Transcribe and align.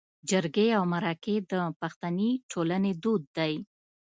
جرګې 0.29 0.67
او 0.77 0.83
مرکې 0.93 1.35
د 1.51 1.53
پښتني 1.79 2.31
ټولنې 2.51 2.91
دود 3.03 3.23
دی 3.37 3.53